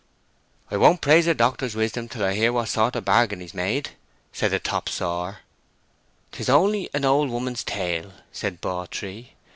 [0.71, 3.91] "I won't praise the doctor's wisdom till I hear what sort of bargain he's made,"
[4.33, 5.41] said the top sawyer.
[6.31, 9.33] "'Tis only an old woman's tale," said Bawtree.